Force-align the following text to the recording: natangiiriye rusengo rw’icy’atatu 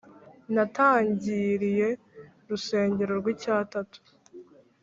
natangiiriye 0.53 1.89
rusengo 2.49 3.01
rw’icy’atatu 3.19 3.99